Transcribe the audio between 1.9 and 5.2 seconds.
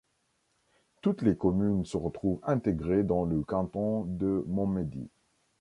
retrouvent intégrées dans le canton de Montmédy.